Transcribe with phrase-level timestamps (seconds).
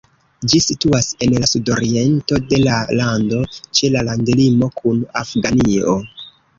[0.53, 6.01] Ĝi situas en la sudoriento de la lando, ĉe la landlimo kun Afganio.